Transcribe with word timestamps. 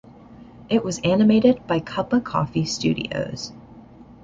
It 0.67 0.83
was 0.83 0.99
animated 1.03 1.67
by 1.67 1.79
Cuppa 1.79 2.23
Coffee 2.23 2.65
Studios. 2.65 3.53